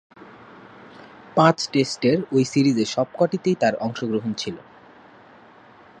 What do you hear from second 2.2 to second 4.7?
ঐ সিরিজের সবকটিতেই তার অংশগ্রহণ ছিল।